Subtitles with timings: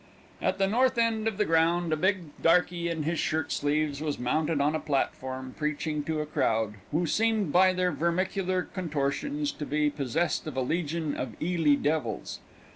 [0.41, 4.17] At the north end of the ground, a big darkey in his shirt sleeves was
[4.17, 9.63] mounted on a platform, preaching to a crowd, who seemed, by their vermicular contortions, to
[9.63, 12.39] be possessed of a legion of eely devils.